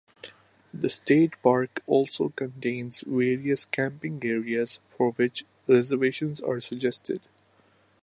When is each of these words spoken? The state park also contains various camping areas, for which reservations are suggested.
The 0.73 0.89
state 0.89 1.35
park 1.43 1.83
also 1.85 2.29
contains 2.29 3.01
various 3.01 3.65
camping 3.67 4.19
areas, 4.25 4.79
for 4.89 5.11
which 5.11 5.45
reservations 5.67 6.41
are 6.41 6.59
suggested. 6.59 7.21